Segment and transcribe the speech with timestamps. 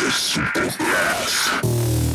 [0.00, 2.07] the super blast.